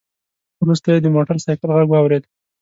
وروسته 0.61 0.87
يې 0.93 0.99
د 1.03 1.07
موټر 1.15 1.35
سايکل 1.45 1.69
غږ 1.77 1.87
واورېد. 1.91 2.23